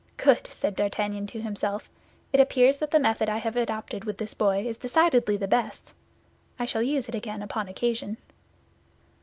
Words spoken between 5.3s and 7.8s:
the best. I shall use it again upon